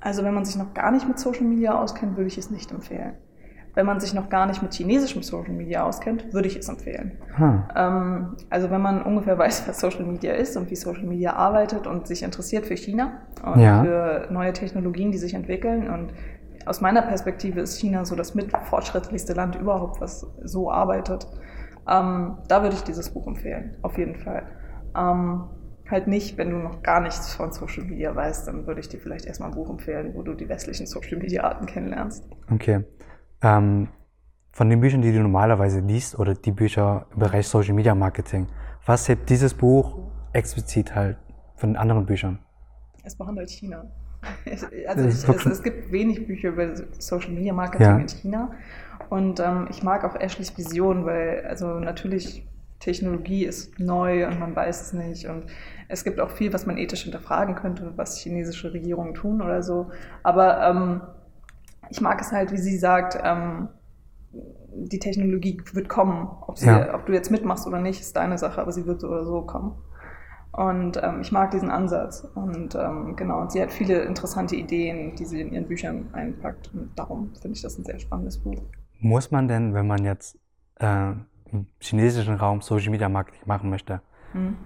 Also 0.00 0.22
wenn 0.22 0.34
man 0.34 0.44
sich 0.44 0.56
noch 0.56 0.72
gar 0.72 0.92
nicht 0.92 1.08
mit 1.08 1.18
Social 1.18 1.42
Media 1.42 1.80
auskennt, 1.80 2.16
würde 2.16 2.28
ich 2.28 2.38
es 2.38 2.50
nicht 2.50 2.70
empfehlen. 2.70 3.14
Wenn 3.74 3.86
man 3.86 3.98
sich 3.98 4.14
noch 4.14 4.28
gar 4.28 4.46
nicht 4.46 4.62
mit 4.62 4.72
chinesischem 4.72 5.22
Social 5.22 5.52
Media 5.52 5.84
auskennt, 5.84 6.32
würde 6.32 6.46
ich 6.46 6.56
es 6.56 6.68
empfehlen. 6.68 7.18
Hm. 7.34 7.62
Ähm, 7.74 8.36
also 8.50 8.70
wenn 8.70 8.80
man 8.80 9.02
ungefähr 9.02 9.36
weiß, 9.38 9.66
was 9.68 9.80
Social 9.80 10.04
Media 10.04 10.34
ist 10.34 10.56
und 10.56 10.70
wie 10.70 10.76
Social 10.76 11.04
Media 11.04 11.34
arbeitet 11.34 11.88
und 11.88 12.06
sich 12.06 12.22
interessiert 12.22 12.66
für 12.66 12.76
China 12.76 13.22
und 13.44 13.60
Ja. 13.60 13.82
für 13.82 14.28
neue 14.30 14.52
Technologien, 14.52 15.10
die 15.10 15.18
sich 15.18 15.34
entwickeln 15.34 15.90
und 15.90 16.12
aus 16.66 16.80
meiner 16.80 17.02
Perspektive 17.02 17.60
ist 17.60 17.78
China 17.78 18.04
so 18.04 18.14
das 18.14 18.34
mitfortschrittlichste 18.34 19.32
Land 19.32 19.56
überhaupt, 19.56 20.00
was 20.00 20.26
so 20.42 20.70
arbeitet. 20.70 21.26
Ähm, 21.88 22.38
da 22.48 22.62
würde 22.62 22.76
ich 22.76 22.82
dieses 22.82 23.10
Buch 23.10 23.26
empfehlen, 23.26 23.76
auf 23.82 23.96
jeden 23.98 24.16
Fall. 24.16 24.46
Ähm, 24.96 25.48
halt 25.90 26.06
nicht, 26.06 26.38
wenn 26.38 26.50
du 26.50 26.56
noch 26.56 26.82
gar 26.82 27.00
nichts 27.00 27.34
von 27.34 27.52
Social 27.52 27.84
Media 27.84 28.14
weißt, 28.14 28.46
dann 28.46 28.66
würde 28.66 28.80
ich 28.80 28.88
dir 28.88 29.00
vielleicht 29.00 29.26
erstmal 29.26 29.50
ein 29.50 29.54
Buch 29.54 29.70
empfehlen, 29.70 30.14
wo 30.14 30.22
du 30.22 30.34
die 30.34 30.48
westlichen 30.48 30.86
Social 30.86 31.18
Media 31.18 31.42
Arten 31.42 31.66
kennenlernst. 31.66 32.28
Okay. 32.50 32.84
Ähm, 33.42 33.88
von 34.52 34.68
den 34.68 34.80
Büchern, 34.80 35.02
die 35.02 35.12
du 35.12 35.20
normalerweise 35.20 35.80
liest 35.80 36.18
oder 36.18 36.34
die 36.34 36.52
Bücher 36.52 37.06
im 37.12 37.20
Bereich 37.20 37.48
Social 37.48 37.74
Media 37.74 37.94
Marketing, 37.94 38.46
was 38.86 39.08
hebt 39.08 39.28
dieses 39.30 39.54
Buch 39.54 39.98
explizit 40.32 40.94
halt 40.94 41.16
von 41.56 41.70
den 41.70 41.76
anderen 41.76 42.06
Büchern? 42.06 42.38
Es 43.02 43.16
behandelt 43.16 43.50
China. 43.50 43.84
Also 44.86 45.04
ich, 45.04 45.28
es, 45.28 45.46
es 45.46 45.62
gibt 45.62 45.92
wenig 45.92 46.26
Bücher 46.26 46.48
über 46.50 46.74
Social 46.98 47.30
Media 47.30 47.52
Marketing 47.52 47.86
Ja. 47.86 47.98
in 47.98 48.08
China. 48.08 48.50
Und 49.08 49.40
ähm, 49.40 49.66
ich 49.70 49.82
mag 49.82 50.04
auch 50.04 50.14
Ashleys 50.14 50.56
Vision, 50.56 51.04
weil 51.06 51.44
also 51.48 51.78
natürlich 51.80 52.46
Technologie 52.80 53.44
ist 53.44 53.78
neu 53.78 54.26
und 54.26 54.38
man 54.40 54.54
weiß 54.56 54.80
es 54.82 54.92
nicht. 54.92 55.26
Und 55.26 55.44
es 55.88 56.04
gibt 56.04 56.20
auch 56.20 56.30
viel, 56.30 56.52
was 56.52 56.66
man 56.66 56.78
ethisch 56.78 57.02
hinterfragen 57.02 57.54
könnte, 57.54 57.92
was 57.96 58.18
chinesische 58.18 58.72
Regierungen 58.72 59.14
tun 59.14 59.42
oder 59.42 59.62
so. 59.62 59.90
Aber 60.22 60.66
ähm, 60.68 61.00
ich 61.90 62.00
mag 62.00 62.20
es 62.20 62.32
halt, 62.32 62.52
wie 62.52 62.58
sie 62.58 62.78
sagt, 62.78 63.18
ähm, 63.22 63.68
die 64.72 64.98
Technologie 64.98 65.60
wird 65.72 65.88
kommen. 65.88 66.28
Ob, 66.46 66.56
sie, 66.58 66.66
Ja. 66.66 66.94
ob 66.94 67.06
du 67.06 67.12
jetzt 67.12 67.30
mitmachst 67.30 67.66
oder 67.66 67.80
nicht, 67.80 68.00
ist 68.00 68.16
deine 68.16 68.38
Sache, 68.38 68.60
aber 68.60 68.72
sie 68.72 68.86
wird 68.86 69.00
so 69.00 69.08
oder 69.08 69.24
so 69.24 69.42
kommen. 69.42 69.74
Und 70.60 71.00
ähm, 71.02 71.22
ich 71.22 71.32
mag 71.32 71.50
diesen 71.52 71.70
Ansatz. 71.70 72.28
Und 72.34 72.74
ähm, 72.74 73.16
genau, 73.16 73.40
und 73.40 73.50
sie 73.50 73.62
hat 73.62 73.70
viele 73.72 74.02
interessante 74.02 74.56
Ideen, 74.56 75.14
die 75.16 75.24
sie 75.24 75.40
in 75.40 75.52
ihren 75.54 75.66
Büchern 75.66 76.10
einpackt. 76.12 76.70
Und 76.74 76.90
darum 76.98 77.32
finde 77.40 77.56
ich 77.56 77.62
das 77.62 77.78
ein 77.78 77.84
sehr 77.84 77.98
spannendes 77.98 78.36
Buch. 78.36 78.60
Muss 78.98 79.30
man 79.30 79.48
denn, 79.48 79.72
wenn 79.72 79.86
man 79.86 80.04
jetzt 80.04 80.38
äh, 80.78 81.12
im 81.50 81.66
chinesischen 81.80 82.34
Raum 82.34 82.60
Social 82.60 82.90
Media 82.90 83.08
Marketing 83.08 83.40
machen 83.46 83.70
möchte, 83.70 84.02
Hm. 84.32 84.56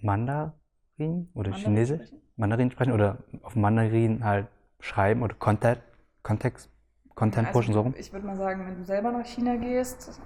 Mandarin 0.00 1.28
oder 1.34 1.50
Mandarin 1.50 1.52
Chinesisch? 1.54 1.96
sprechen? 2.06 2.22
Mandarin 2.36 2.70
sprechen 2.70 2.92
oder 2.92 3.18
auf 3.42 3.56
Mandarin 3.56 4.24
halt 4.24 4.46
schreiben 4.80 5.22
oder 5.22 5.34
Content, 5.34 5.80
Kontext, 6.22 6.70
Content 7.14 7.52
pushen, 7.52 7.74
so 7.74 7.80
Also, 7.80 7.90
rum? 7.90 7.94
ich 7.98 8.10
würde 8.12 8.26
mal 8.26 8.36
sagen, 8.36 8.66
wenn 8.66 8.76
du 8.76 8.84
selber 8.84 9.12
nach 9.12 9.26
China 9.26 9.56
gehst 9.56 10.20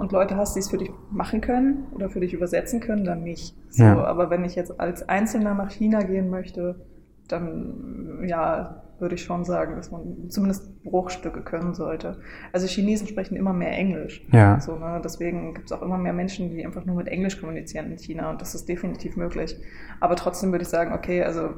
und 0.00 0.12
Leute 0.12 0.36
hast, 0.36 0.54
die 0.56 0.60
es 0.60 0.70
für 0.70 0.78
dich 0.78 0.90
machen 1.10 1.40
können 1.42 1.86
oder 1.94 2.08
für 2.08 2.20
dich 2.20 2.32
übersetzen 2.32 2.80
können, 2.80 3.04
dann 3.04 3.22
nicht. 3.22 3.54
So, 3.68 3.84
Ja. 3.84 4.02
Aber 4.04 4.30
wenn 4.30 4.44
ich 4.44 4.54
jetzt 4.54 4.80
als 4.80 5.06
Einzelner 5.08 5.54
nach 5.54 5.70
China 5.70 6.02
gehen 6.02 6.30
möchte, 6.30 6.80
dann 7.28 8.24
ja, 8.26 8.82
würde 8.98 9.14
ich 9.14 9.22
schon 9.22 9.44
sagen, 9.44 9.76
dass 9.76 9.90
man 9.90 10.28
zumindest 10.30 10.82
Bruchstücke 10.84 11.42
können 11.42 11.74
sollte. 11.74 12.18
Also 12.52 12.66
Chinesen 12.66 13.06
sprechen 13.06 13.36
immer 13.36 13.52
mehr 13.52 13.72
Englisch. 13.72 14.26
Ja. 14.32 14.58
So, 14.58 14.76
ne? 14.76 15.00
Deswegen 15.04 15.54
gibt 15.54 15.70
es 15.70 15.72
auch 15.76 15.82
immer 15.82 15.98
mehr 15.98 16.12
Menschen, 16.14 16.50
die 16.50 16.64
einfach 16.64 16.84
nur 16.86 16.96
mit 16.96 17.08
Englisch 17.08 17.38
kommunizieren 17.38 17.90
in 17.90 17.98
China 17.98 18.30
und 18.30 18.40
das 18.40 18.54
ist 18.54 18.68
definitiv 18.68 19.16
möglich. 19.16 19.54
Aber 20.00 20.16
trotzdem 20.16 20.50
würde 20.50 20.62
ich 20.62 20.68
sagen, 20.68 20.92
okay, 20.94 21.22
also 21.22 21.50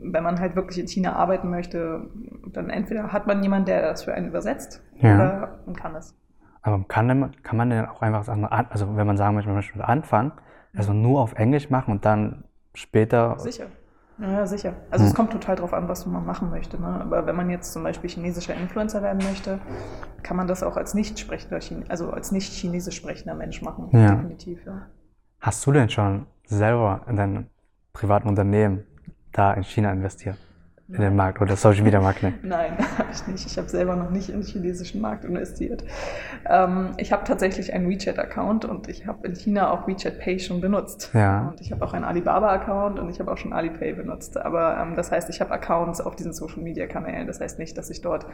wenn 0.00 0.22
man 0.22 0.38
halt 0.38 0.54
wirklich 0.54 0.78
in 0.78 0.86
China 0.86 1.14
arbeiten 1.14 1.50
möchte, 1.50 2.08
dann 2.52 2.70
entweder 2.70 3.12
hat 3.12 3.26
man 3.26 3.42
jemanden, 3.42 3.66
der 3.66 3.82
das 3.82 4.04
für 4.04 4.14
einen 4.14 4.28
übersetzt 4.28 4.80
Ja. 5.00 5.14
oder 5.16 5.58
man 5.66 5.74
kann 5.74 5.96
es. 5.96 6.14
Aber 6.68 6.84
kann, 6.86 7.32
kann 7.42 7.56
man 7.56 7.70
denn 7.70 7.86
auch 7.86 8.02
einfach 8.02 8.24
sagen, 8.24 8.44
also 8.44 8.96
wenn 8.96 9.06
man 9.06 9.16
sagen 9.16 9.34
möchte, 9.34 9.48
man 9.48 9.56
möchte 9.56 9.86
anfangen, 9.86 10.32
also 10.76 10.92
nur 10.92 11.20
auf 11.20 11.32
Englisch 11.34 11.70
machen 11.70 11.92
und 11.92 12.04
dann 12.04 12.44
später. 12.74 13.38
Sicher. 13.38 13.66
Ja, 14.18 14.46
sicher. 14.46 14.74
Also 14.90 15.04
Hm. 15.04 15.10
es 15.10 15.14
kommt 15.14 15.30
total 15.32 15.56
drauf 15.56 15.72
an, 15.72 15.88
was 15.88 16.04
man 16.04 16.26
machen 16.26 16.50
möchte. 16.50 16.80
Ne? 16.80 16.88
Aber 16.88 17.26
wenn 17.26 17.36
man 17.36 17.48
jetzt 17.50 17.72
zum 17.72 17.84
Beispiel 17.84 18.10
chinesischer 18.10 18.54
Influencer 18.54 19.00
werden 19.00 19.24
möchte, 19.24 19.60
kann 20.22 20.36
man 20.36 20.46
das 20.48 20.62
auch 20.62 20.76
als 20.76 20.92
nicht 20.92 21.18
sprechender, 21.18 21.60
also 21.88 22.10
als 22.10 22.32
nicht 22.32 22.52
chinesisch 22.52 22.96
sprechender 22.96 23.34
Mensch 23.34 23.62
machen. 23.62 23.88
Ja. 23.92 24.14
Definitiv, 24.16 24.64
ja. 24.66 24.88
Hast 25.40 25.64
du 25.66 25.72
denn 25.72 25.88
schon 25.88 26.26
selber 26.44 27.02
in 27.08 27.16
deinem 27.16 27.46
privaten 27.92 28.28
Unternehmen 28.28 28.84
da 29.32 29.54
in 29.54 29.62
China 29.62 29.92
investiert? 29.92 30.36
In 30.90 31.02
den 31.02 31.16
Markt 31.16 31.42
oder 31.42 31.54
Social 31.54 31.82
Media 31.84 32.00
Marketing? 32.00 32.32
Nein, 32.42 32.72
habe 32.98 33.08
ich 33.12 33.26
nicht. 33.26 33.46
Ich 33.46 33.58
habe 33.58 33.68
selber 33.68 33.94
noch 33.94 34.08
nicht 34.08 34.30
in 34.30 34.40
den 34.40 34.42
chinesischen 34.42 35.02
Markt 35.02 35.22
investiert. 35.26 35.84
Ähm, 36.48 36.92
ich 36.96 37.12
habe 37.12 37.24
tatsächlich 37.24 37.74
einen 37.74 37.90
WeChat-Account 37.90 38.64
und 38.64 38.88
ich 38.88 39.06
habe 39.06 39.26
in 39.26 39.34
China 39.36 39.70
auch 39.70 39.86
WeChat 39.86 40.18
Pay 40.18 40.38
schon 40.38 40.62
benutzt. 40.62 41.10
Ja. 41.12 41.48
Und 41.48 41.60
ich 41.60 41.72
habe 41.72 41.84
auch 41.84 41.92
einen 41.92 42.04
Alibaba-Account 42.04 42.98
und 42.98 43.10
ich 43.10 43.20
habe 43.20 43.30
auch 43.30 43.36
schon 43.36 43.52
Alipay 43.52 43.92
benutzt. 43.92 44.38
Aber 44.38 44.78
ähm, 44.80 44.96
das 44.96 45.12
heißt, 45.12 45.28
ich 45.28 45.42
habe 45.42 45.50
Accounts 45.50 46.00
auf 46.00 46.16
diesen 46.16 46.32
Social-Media-Kanälen. 46.32 47.26
Das 47.26 47.38
heißt 47.40 47.58
nicht, 47.58 47.76
dass 47.76 47.90
ich 47.90 48.00
dort 48.00 48.24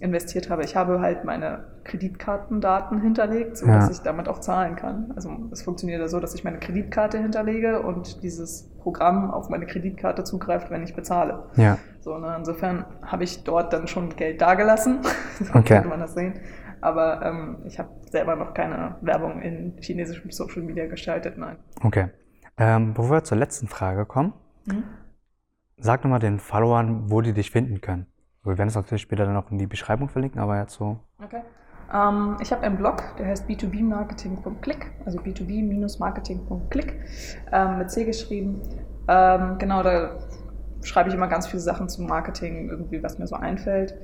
investiert 0.00 0.48
habe. 0.48 0.62
Ich 0.62 0.76
habe 0.76 1.00
halt 1.00 1.24
meine 1.24 1.64
Kreditkartendaten 1.82 3.00
hinterlegt, 3.02 3.56
sodass 3.56 3.86
Ja. 3.86 3.90
ich 3.90 3.98
damit 4.02 4.28
auch 4.28 4.38
zahlen 4.38 4.76
kann. 4.76 5.12
Also 5.16 5.30
es 5.50 5.62
funktioniert 5.62 6.00
ja 6.00 6.06
so, 6.06 6.20
dass 6.20 6.34
ich 6.34 6.44
meine 6.44 6.58
Kreditkarte 6.58 7.18
hinterlege 7.18 7.82
und 7.82 8.22
dieses 8.22 8.70
Programm 8.80 9.30
auf 9.30 9.50
meine 9.50 9.66
Kreditkarte 9.66 10.24
zugreift, 10.24 10.70
wenn 10.70 10.82
ich 10.82 10.94
bezahle. 10.94 11.42
Ja. 11.56 11.76
So, 12.00 12.18
ne, 12.18 12.34
insofern 12.38 12.84
habe 13.02 13.24
ich 13.24 13.44
dort 13.44 13.72
dann 13.72 13.86
schon 13.86 14.14
Geld 14.16 14.40
dagelassen, 14.40 15.00
so 15.38 15.58
Okay. 15.58 15.74
könnte 15.74 15.88
man 15.88 16.00
das 16.00 16.14
sehen. 16.14 16.40
Aber 16.80 17.20
ähm, 17.22 17.58
ich 17.66 17.78
habe 17.78 17.90
selber 18.10 18.36
noch 18.36 18.54
keine 18.54 18.96
Werbung 19.02 19.42
in 19.42 19.76
chinesischem 19.82 20.30
Social 20.30 20.62
Media 20.62 20.86
geschaltet, 20.86 21.36
nein. 21.36 21.56
Okay. 21.84 22.08
Ähm, 22.56 22.94
bevor 22.94 23.16
wir 23.16 23.24
zur 23.24 23.36
letzten 23.38 23.68
Frage 23.68 24.06
kommen, 24.06 24.32
Mhm. 24.66 24.84
sag 25.78 26.04
nochmal 26.04 26.20
den 26.20 26.38
Followern, 26.38 27.10
wo 27.10 27.20
die 27.22 27.32
dich 27.32 27.50
finden 27.50 27.80
können. 27.80 28.06
Wir 28.44 28.56
werden 28.56 28.68
es 28.68 28.74
natürlich 28.74 29.02
später 29.02 29.26
dann 29.26 29.36
auch 29.36 29.50
in 29.50 29.58
die 29.58 29.66
Beschreibung 29.66 30.08
verlinken, 30.08 30.40
aber 30.40 30.58
jetzt 30.58 30.74
so. 30.74 31.00
Okay. 31.22 31.42
Ähm, 31.92 32.36
ich 32.40 32.50
habe 32.52 32.62
einen 32.62 32.76
Blog, 32.78 33.02
der 33.18 33.26
heißt 33.26 33.46
b2bmarketing.click, 33.48 34.90
also 35.04 35.18
b2b-marketing.click, 35.18 36.94
ähm, 37.52 37.78
mit 37.78 37.90
C 37.90 38.04
geschrieben. 38.04 38.62
Ähm, 39.08 39.58
genau, 39.58 39.82
da 39.82 40.16
schreibe 40.82 41.08
ich 41.08 41.14
immer 41.14 41.28
ganz 41.28 41.46
viele 41.46 41.60
Sachen 41.60 41.88
zum 41.88 42.06
Marketing, 42.06 42.68
irgendwie, 42.68 43.02
was 43.02 43.18
mir 43.18 43.26
so 43.26 43.36
einfällt. 43.36 43.94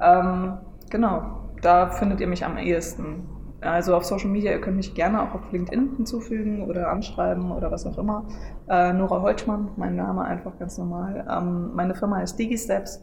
Ähm, 0.00 0.58
genau, 0.90 1.50
da 1.62 1.90
findet 1.90 2.20
ihr 2.20 2.26
mich 2.26 2.44
am 2.44 2.58
ehesten. 2.58 3.28
Also 3.60 3.96
auf 3.96 4.04
Social 4.04 4.28
Media, 4.28 4.52
ihr 4.52 4.60
könnt 4.60 4.76
mich 4.76 4.94
gerne 4.94 5.22
auch 5.22 5.34
auf 5.34 5.50
LinkedIn 5.50 5.96
hinzufügen 5.96 6.62
oder 6.68 6.90
anschreiben 6.90 7.50
oder 7.50 7.70
was 7.70 7.86
auch 7.86 7.96
immer. 7.98 8.26
Äh, 8.68 8.92
Nora 8.92 9.22
Holtmann, 9.22 9.70
mein 9.76 9.96
Name 9.96 10.24
einfach 10.24 10.58
ganz 10.58 10.76
normal. 10.78 11.26
Ähm, 11.28 11.74
meine 11.74 11.94
Firma 11.94 12.20
ist 12.20 12.36
DigiSteps. 12.36 13.02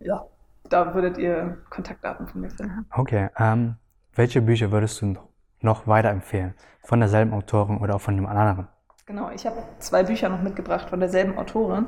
Ja, 0.00 0.26
da 0.68 0.94
würdet 0.94 1.18
ihr 1.18 1.58
Kontaktdaten 1.70 2.26
von 2.26 2.42
mir 2.42 2.50
finden. 2.50 2.86
Okay. 2.94 3.28
Ähm, 3.38 3.76
welche 4.14 4.42
Bücher 4.42 4.70
würdest 4.70 5.00
du 5.02 5.14
noch 5.60 5.86
weiterempfehlen? 5.86 6.54
Von 6.82 7.00
derselben 7.00 7.32
Autorin 7.32 7.78
oder 7.78 7.96
auch 7.96 8.00
von 8.00 8.14
einem 8.14 8.26
anderen? 8.26 8.68
Genau, 9.06 9.30
ich 9.34 9.44
habe 9.44 9.56
zwei 9.80 10.02
Bücher 10.02 10.30
noch 10.30 10.40
mitgebracht 10.40 10.88
von 10.88 10.98
derselben 10.98 11.36
Autorin. 11.36 11.84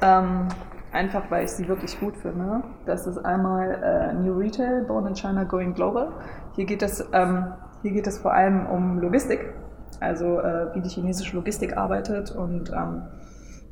Ähm, 0.00 0.48
einfach 0.90 1.30
weil 1.30 1.44
ich 1.44 1.52
sie 1.52 1.68
wirklich 1.68 2.00
gut 2.00 2.16
finde. 2.16 2.64
Das 2.84 3.06
ist 3.06 3.18
einmal 3.18 3.80
äh, 3.80 4.12
New 4.14 4.36
Retail, 4.36 4.82
Born 4.82 5.06
in 5.06 5.14
China, 5.14 5.44
Going 5.44 5.72
Global. 5.72 6.12
Hier 6.56 6.64
geht 6.64 6.82
es, 6.82 7.08
ähm, 7.12 7.52
hier 7.82 7.92
geht 7.92 8.08
es 8.08 8.18
vor 8.18 8.34
allem 8.34 8.66
um 8.66 8.98
Logistik, 8.98 9.54
also 10.00 10.40
äh, 10.40 10.74
wie 10.74 10.80
die 10.80 10.88
chinesische 10.88 11.36
Logistik 11.36 11.76
arbeitet 11.76 12.32
und 12.32 12.70
ähm, 12.70 13.02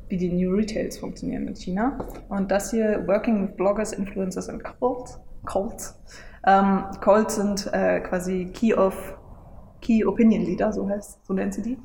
wie 0.07 0.15
die 0.15 0.31
New 0.31 0.55
Retails 0.55 0.97
funktionieren 0.97 1.49
in 1.49 1.55
China. 1.57 1.97
Und 2.29 2.51
das 2.51 2.71
hier, 2.71 3.05
Working 3.05 3.49
with 3.49 3.57
Bloggers, 3.57 3.91
Influencers 3.91 4.47
and 4.47 4.63
Cults. 4.63 5.19
Cults, 5.45 5.99
ähm, 6.47 6.85
Cults 7.01 7.35
sind 7.35 7.69
äh, 7.73 7.99
quasi 7.99 8.45
Key 8.53 8.73
of 8.73 9.17
Key 9.81 10.05
Opinion 10.05 10.43
Leader, 10.43 10.71
so 10.71 10.87
heißt, 10.87 11.25
so 11.25 11.33
nennt 11.33 11.53
sie 11.53 11.61
die. 11.61 11.77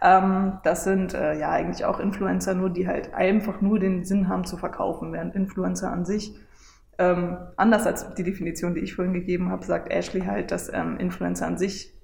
Ähm, 0.00 0.58
das 0.62 0.84
sind 0.84 1.14
äh, 1.14 1.38
ja 1.38 1.50
eigentlich 1.50 1.84
auch 1.84 1.98
Influencer, 1.98 2.54
nur 2.54 2.70
die 2.70 2.86
halt 2.86 3.14
einfach 3.14 3.60
nur 3.60 3.78
den 3.78 4.04
Sinn 4.04 4.28
haben 4.28 4.44
zu 4.44 4.56
verkaufen, 4.56 5.12
während 5.12 5.34
Influencer 5.34 5.90
an 5.90 6.04
sich, 6.04 6.34
ähm, 6.98 7.36
anders 7.56 7.86
als 7.86 8.14
die 8.14 8.24
Definition, 8.24 8.74
die 8.74 8.80
ich 8.80 8.94
vorhin 8.94 9.14
gegeben 9.14 9.50
habe, 9.50 9.64
sagt 9.64 9.90
Ashley 9.90 10.22
halt, 10.22 10.50
dass 10.50 10.72
ähm, 10.72 10.98
Influencer 10.98 11.46
an 11.46 11.56
sich 11.56 11.94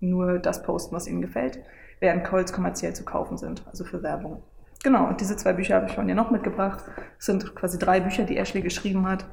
nur 0.00 0.38
das 0.38 0.62
posten, 0.62 0.94
was 0.94 1.08
ihnen 1.08 1.20
gefällt, 1.20 1.58
während 2.00 2.24
Calls 2.24 2.52
kommerziell 2.52 2.94
zu 2.94 3.04
kaufen 3.04 3.36
sind, 3.36 3.64
also 3.66 3.84
für 3.84 4.02
Werbung. 4.02 4.42
Genau, 4.84 5.08
und 5.08 5.20
diese 5.20 5.36
zwei 5.36 5.54
Bücher 5.54 5.76
habe 5.76 5.86
ich 5.86 5.94
von 5.94 6.08
ihr 6.08 6.14
noch 6.14 6.30
mitgebracht. 6.30 6.84
Das 7.16 7.26
sind 7.26 7.54
quasi 7.54 7.78
drei 7.78 8.00
Bücher, 8.00 8.24
die 8.24 8.36
Ashley 8.36 8.60
geschrieben 8.60 9.08
hat, 9.08 9.24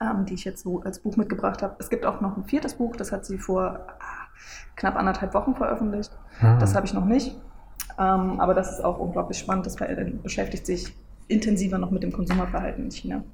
ähm, 0.00 0.26
die 0.26 0.34
ich 0.34 0.44
jetzt 0.44 0.62
so 0.62 0.80
als 0.82 1.00
Buch 1.00 1.16
mitgebracht 1.16 1.62
habe. 1.62 1.76
Es 1.78 1.90
gibt 1.90 2.04
auch 2.04 2.20
noch 2.20 2.36
ein 2.36 2.44
viertes 2.44 2.74
Buch, 2.74 2.94
das 2.94 3.10
hat 3.10 3.24
sie 3.24 3.38
vor 3.38 3.86
knapp 4.76 4.96
anderthalb 4.96 5.34
Wochen 5.34 5.54
veröffentlicht. 5.54 6.16
Ah. 6.40 6.58
Das 6.58 6.74
habe 6.74 6.86
ich 6.86 6.94
noch 6.94 7.04
nicht. 7.04 7.36
Ähm, 7.98 8.40
aber 8.40 8.54
das 8.54 8.72
ist 8.72 8.84
auch 8.84 8.98
unglaublich 8.98 9.38
spannend. 9.38 9.66
Das 9.66 9.76
beschäftigt 9.76 10.66
sich 10.66 10.96
intensiver 11.28 11.78
noch 11.78 11.90
mit 11.90 12.02
dem 12.02 12.12
Konsumerverhalten 12.12 12.84
in 12.84 12.90
China. 12.90 13.24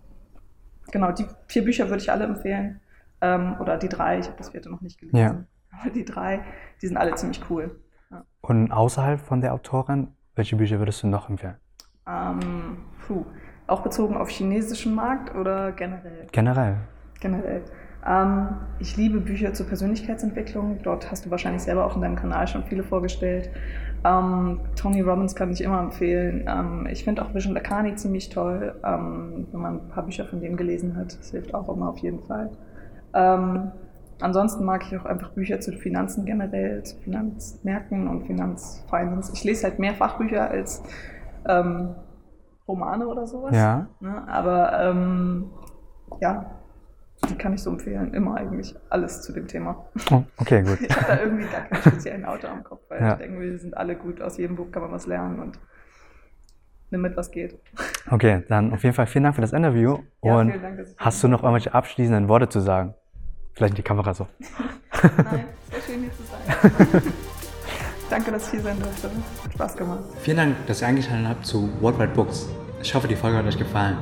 Genau, 0.91 1.13
die 1.13 1.27
vier 1.49 1.65
Bücher 1.65 1.89
würde 1.89 2.03
ich 2.03 2.11
alle 2.11 2.25
empfehlen. 2.25 2.81
Ähm, 3.21 3.57
oder 3.61 3.77
die 3.77 3.89
drei, 3.89 4.19
ich 4.19 4.27
habe 4.27 4.37
das 4.37 4.51
vierte 4.51 4.71
noch 4.71 4.81
nicht 4.81 4.99
gelesen. 4.99 5.17
Ja. 5.17 5.45
Aber 5.81 5.91
die 5.91 6.05
drei, 6.05 6.41
die 6.81 6.87
sind 6.87 6.97
alle 6.97 7.15
ziemlich 7.15 7.41
cool. 7.51 7.81
Und 8.41 8.71
außerhalb 8.71 9.21
von 9.21 9.41
der 9.41 9.53
Autorin, 9.55 10.09
welche 10.35 10.57
Bücher 10.57 10.79
würdest 10.79 11.03
du 11.03 11.09
noch 11.09 11.29
empfehlen? 11.29 11.57
Ähm, 12.07 12.79
puh. 13.07 13.25
Auch 13.67 13.81
bezogen 13.81 14.17
auf 14.17 14.29
chinesischen 14.29 14.95
Markt 14.95 15.35
oder 15.35 15.73
generell? 15.73 16.27
Generell. 16.31 16.77
Generell. 17.21 17.65
Ähm, 18.07 18.49
ich 18.79 18.97
liebe 18.97 19.21
Bücher 19.21 19.53
zur 19.53 19.67
Persönlichkeitsentwicklung. 19.67 20.79
Dort 20.83 21.11
hast 21.11 21.27
du 21.27 21.31
wahrscheinlich 21.31 21.63
selber 21.63 21.85
auch 21.85 21.97
in 21.97 22.03
deinem 22.03 22.17
Kanal 22.17 22.47
schon 22.47 22.63
viele 22.65 22.85
vorgestellt. 22.85 23.51
Ähm, 24.05 24.61
Tony 24.77 25.01
Robbins 25.01 25.35
kann 25.35 25.51
ich 25.51 25.61
immer 25.63 25.81
empfehlen. 25.81 26.45
Ähm, 26.49 26.87
ich 26.91 27.03
finde 27.05 27.23
auch 27.23 27.35
Vision 27.35 27.55
Lakhani 27.55 27.97
ziemlich 27.97 28.29
toll, 28.29 28.75
wenn 28.83 29.61
man 29.61 29.81
ein 29.81 29.89
paar 29.89 30.05
Bücher 30.05 30.27
von 30.27 30.41
dem 30.41 30.57
gelesen 30.57 30.97
hat. 30.97 31.19
Das 31.19 31.31
hilft 31.31 31.55
auch 31.55 31.69
immer 31.69 31.89
auf 31.89 31.99
jeden 31.99 32.23
Fall. 32.23 32.51
Ansonsten 34.21 34.65
mag 34.65 34.85
ich 34.87 34.97
auch 34.99 35.07
einfach 35.07 35.31
Bücher 35.31 35.61
zu 35.61 35.73
Finanzen 35.73 36.27
generell, 36.27 36.83
zu 36.83 36.97
Finanzmärkten 36.99 38.09
und 38.09 38.27
Finanzfinance. 38.27 39.33
Ich 39.33 39.43
lese 39.43 39.65
halt 39.65 39.79
mehr 39.79 39.95
Fachbücher 39.95 40.51
als 40.51 40.83
Romane 42.69 43.07
oder 43.07 43.27
sowas. 43.27 43.57
Ja. 43.57 43.87
Ne? 44.01 44.29
Aber 44.29 44.95
ja, 46.21 46.56
kann 47.39 47.55
ich 47.55 47.63
so 47.63 47.71
empfehlen. 47.71 48.13
Immer 48.15 48.37
eigentlich 48.37 48.75
alles 48.91 49.23
zu 49.23 49.33
dem 49.33 49.47
Thema. 49.49 49.87
Oh, 50.11 50.23
okay, 50.37 50.63
gut. 50.63 50.79
Ich 50.89 50.95
habe 50.97 51.07
da 51.07 51.21
irgendwie 51.21 51.45
gar 51.47 51.63
keinen 51.63 51.81
speziellen 51.83 52.25
Autor 52.25 52.51
am 52.51 52.65
Kopf, 52.65 52.83
weil 52.89 53.01
Ja. 53.01 53.13
ich 53.13 53.19
denke, 53.19 53.41
wir 53.41 53.59
sind 53.59 53.77
alle 53.77 53.97
gut. 53.97 54.21
Aus 54.21 54.37
jedem 54.39 54.57
Buch 54.57 54.71
kann 54.71 54.83
man 54.83 54.93
was 54.93 55.07
lernen 55.07 55.41
und 55.41 55.59
nimm 56.91 57.01
mit, 57.01 57.17
was 57.17 57.31
geht. 57.31 57.59
Okay, 58.11 58.43
dann 58.49 58.73
auf 58.73 58.83
jeden 58.85 58.95
Fall 58.95 59.07
vielen 59.07 59.25
Dank 59.25 59.35
für 59.35 59.41
das 59.41 59.53
Interview. 59.53 59.99
Ja, 60.23 60.37
Und 60.39 60.51
vielen 60.51 60.63
Dank, 60.63 60.81
hast 60.99 61.23
du 61.25 61.29
noch 61.29 61.43
irgendwelche 61.43 61.75
abschließenden 61.75 62.29
Worte 62.29 62.49
zu 62.49 62.61
sagen? 62.61 62.95
Vielleicht 63.55 63.73
in 63.73 63.77
die 63.77 63.83
Kamera 63.83 64.13
so. 64.15 64.27
Nein, 65.03 65.45
sehr 65.71 65.81
schön 65.81 66.01
hier 66.03 66.11
zu 66.13 66.23
sein. 66.23 67.03
Danke, 68.11 68.31
dass 68.31 68.45
ich 68.47 68.51
hier 68.53 68.61
sein 68.61 68.79
durfte. 68.79 69.11
Hat 69.43 69.53
Spaß 69.53 69.77
gemacht. 69.77 70.01
Vielen 70.21 70.37
Dank, 70.37 70.67
dass 70.67 70.81
ihr 70.83 70.89
eingeschaltet 70.89 71.27
habt 71.29 71.45
zu 71.47 71.69
Worldwide 71.81 72.13
Books. 72.13 72.49
Ich 72.83 72.95
hoffe, 72.95 73.09
die 73.09 73.17
Folge 73.17 73.39
hat 73.39 73.47
euch 73.47 73.59
gefallen. 73.59 73.97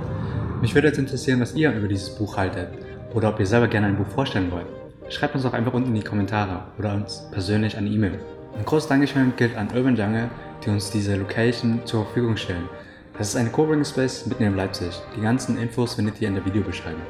Mich 0.60 0.74
würde 0.74 0.88
jetzt 0.88 0.98
interessieren, 0.98 1.40
was 1.40 1.54
ihr 1.54 1.72
über 1.72 1.88
dieses 1.88 2.14
Buch 2.16 2.36
haltet 2.36 2.68
oder 3.14 3.30
ob 3.30 3.40
ihr 3.40 3.46
selber 3.46 3.68
gerne 3.68 3.86
ein 3.86 3.96
Buch 3.96 4.06
vorstellen 4.08 4.50
wollt. 4.50 4.66
Schreibt 5.08 5.34
uns 5.34 5.44
doch 5.44 5.52
einfach 5.52 5.72
unten 5.72 5.90
in 5.90 5.94
die 5.94 6.02
Kommentare 6.02 6.64
oder 6.78 6.94
uns 6.94 7.22
persönlich 7.30 7.76
eine 7.76 7.88
E-Mail. 7.88 8.18
Ein 8.58 8.64
großes 8.64 8.88
Dankeschön 8.88 9.32
gilt 9.36 9.56
an 9.56 9.68
Urban 9.74 9.96
Jungle, 9.96 10.30
die 10.64 10.70
uns 10.70 10.90
diese 10.90 11.16
Location 11.16 11.80
zur 11.84 12.04
Verfügung 12.04 12.36
stellen. 12.36 12.68
Das 13.16 13.28
ist 13.28 13.36
ein 13.36 13.52
Coworking 13.52 13.84
Space 13.84 14.26
mitten 14.26 14.42
in 14.42 14.56
Leipzig. 14.56 15.00
Die 15.16 15.20
ganzen 15.20 15.58
Infos 15.58 15.94
findet 15.94 16.20
ihr 16.20 16.28
in 16.28 16.34
der 16.34 16.44
Videobeschreibung. 16.44 17.02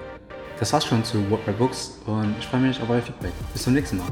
Das 0.58 0.72
war's 0.72 0.84
schon 0.84 1.02
zu 1.04 1.18
Worldwide 1.30 1.56
Books 1.56 1.98
und 2.06 2.34
ich 2.38 2.46
freue 2.46 2.60
mich 2.60 2.80
auf 2.80 2.90
euer 2.90 3.02
Feedback. 3.02 3.32
Bis 3.52 3.62
zum 3.62 3.74
nächsten 3.74 3.98
Mal. 3.98 4.06